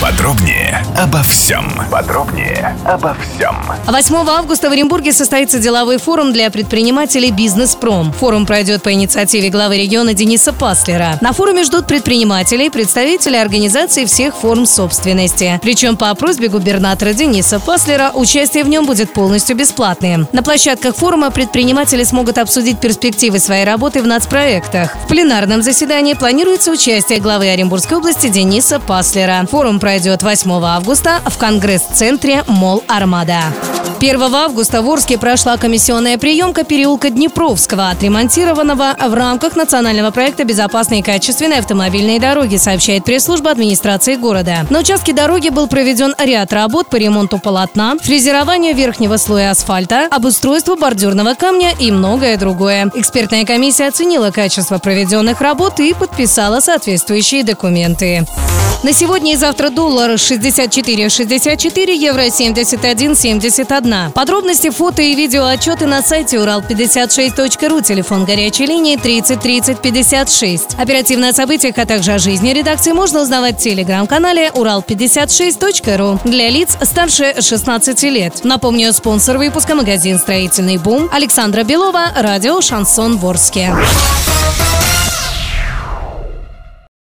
Подробнее 0.00 0.82
обо 0.96 1.22
всем. 1.22 1.70
Подробнее 1.90 2.74
обо 2.86 3.14
всем. 3.14 3.54
8 3.86 4.16
августа 4.30 4.70
в 4.70 4.72
Оренбурге 4.72 5.12
состоится 5.12 5.58
деловой 5.58 5.98
форум 5.98 6.32
для 6.32 6.50
предпринимателей 6.50 7.30
«Бизнес-пром». 7.30 8.10
Форум 8.12 8.46
пройдет 8.46 8.82
по 8.82 8.92
инициативе 8.94 9.50
главы 9.50 9.76
региона 9.76 10.14
Дениса 10.14 10.54
Паслера. 10.54 11.18
На 11.20 11.32
форуме 11.32 11.64
ждут 11.64 11.86
предпринимателей, 11.86 12.70
представителей 12.70 13.36
организаций 13.36 14.06
всех 14.06 14.36
форм 14.36 14.64
собственности. 14.64 15.60
Причем 15.62 15.98
по 15.98 16.14
просьбе 16.14 16.48
губернатора 16.48 17.12
Дениса 17.12 17.60
Паслера 17.60 18.10
участие 18.14 18.64
в 18.64 18.68
нем 18.68 18.86
будет 18.86 19.12
полностью 19.12 19.54
бесплатным. 19.54 20.26
На 20.32 20.42
площадках 20.42 20.96
форума 20.96 21.30
предприниматели 21.30 22.04
смогут 22.04 22.38
обсудить 22.38 22.80
перспективы 22.80 23.38
своей 23.38 23.64
работы 23.64 24.02
в 24.02 24.06
нацпроектах. 24.06 24.96
В 25.04 25.08
пленарном 25.08 25.62
заседании 25.62 26.14
планируется 26.14 26.70
участие 26.70 27.20
главы 27.20 27.50
Оренбургской 27.50 27.98
области 27.98 28.28
Дениса 28.28 28.80
Паслера. 28.80 29.46
Форум 29.50 29.78
пройдет 29.90 30.22
8 30.22 30.48
августа 30.64 31.20
в 31.26 31.36
Конгресс-центре 31.36 32.44
«Мол 32.46 32.84
Армада». 32.86 33.40
1 33.98 34.22
августа 34.22 34.82
в 34.82 34.88
Орске 34.88 35.18
прошла 35.18 35.56
комиссионная 35.56 36.16
приемка 36.16 36.62
переулка 36.62 37.10
Днепровского, 37.10 37.90
отремонтированного 37.90 38.96
в 39.08 39.14
рамках 39.14 39.56
национального 39.56 40.12
проекта 40.12 40.44
«Безопасные 40.44 41.00
и 41.00 41.02
качественные 41.02 41.58
автомобильные 41.58 42.20
дороги», 42.20 42.56
сообщает 42.56 43.04
пресс-служба 43.04 43.50
администрации 43.50 44.14
города. 44.14 44.64
На 44.70 44.78
участке 44.78 45.12
дороги 45.12 45.48
был 45.48 45.66
проведен 45.66 46.14
ряд 46.18 46.52
работ 46.52 46.88
по 46.88 46.94
ремонту 46.94 47.40
полотна, 47.40 47.96
фрезерованию 48.00 48.76
верхнего 48.76 49.16
слоя 49.16 49.50
асфальта, 49.50 50.06
обустройству 50.08 50.76
бордюрного 50.76 51.34
камня 51.34 51.72
и 51.80 51.90
многое 51.90 52.36
другое. 52.36 52.92
Экспертная 52.94 53.44
комиссия 53.44 53.88
оценила 53.88 54.30
качество 54.30 54.78
проведенных 54.78 55.40
работ 55.40 55.80
и 55.80 55.92
подписала 55.94 56.60
соответствующие 56.60 57.42
документы. 57.42 58.24
На 58.82 58.94
сегодня 58.94 59.34
и 59.34 59.36
завтра 59.36 59.68
доллар 59.68 60.12
64,64, 60.12 61.94
евро 61.94 62.22
71,71. 62.22 64.12
Подробности, 64.12 64.70
фото 64.70 65.02
и 65.02 65.14
видео 65.14 65.44
отчеты 65.44 65.84
на 65.84 66.00
сайте 66.00 66.38
урал56.ру, 66.38 67.82
телефон 67.82 68.24
горячей 68.24 68.64
линии 68.64 68.96
30 68.96 69.38
30 69.38 69.82
56. 69.82 70.76
Оперативно 70.78 71.28
о 71.28 71.34
событиях, 71.34 71.76
а 71.76 71.84
также 71.84 72.12
о 72.12 72.18
жизни 72.18 72.54
редакции 72.54 72.92
можно 72.92 73.20
узнавать 73.20 73.60
в 73.60 73.62
телеграм-канале 73.62 74.48
урал56.ру 74.48 76.18
для 76.24 76.48
лиц 76.48 76.78
старше 76.82 77.34
16 77.38 78.02
лет. 78.04 78.44
Напомню, 78.44 78.94
спонсор 78.94 79.36
выпуска 79.36 79.74
магазин 79.74 80.18
«Строительный 80.18 80.78
бум» 80.78 81.10
Александра 81.12 81.64
Белова, 81.64 82.12
радио 82.16 82.62
«Шансон 82.62 83.18
Ворске». 83.18 83.74